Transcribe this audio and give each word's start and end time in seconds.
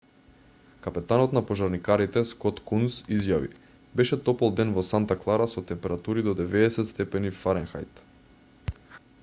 капетанот 0.85 1.33
на 1.37 1.41
пожарникарите 1.49 2.23
скот 2.29 2.61
кунс 2.71 2.97
изјави: 3.17 3.51
беше 4.01 4.19
топол 4.29 4.55
ден 4.61 4.73
во 4.77 4.85
санта 4.87 5.19
клара 5.27 5.49
со 5.57 5.63
температури 5.73 6.25
до 6.31 6.35
90°f 6.41 7.85